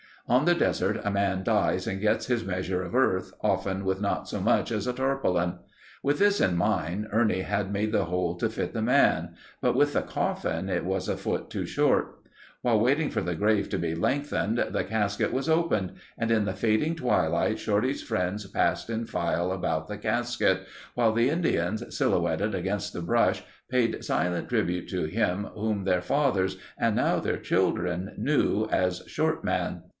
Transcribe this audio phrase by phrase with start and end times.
[0.27, 4.39] On the desert a man dies and gets his measure of earth—often with not so
[4.39, 5.55] much as a tarpaulin.
[6.01, 9.93] With this in mind Ernie had made the hole to fit the man, but with
[9.93, 12.19] the coffin it was a foot too short.
[12.61, 16.53] While waiting for the grave to be lengthened, the casket was opened and in the
[16.53, 20.61] fading twilight Shorty's friends passed in file about the casket,
[20.95, 26.57] while the Indians, silhouetted against the brush paid silent tribute to him whom their fathers
[26.77, 29.83] and now their children knew as "Short Man."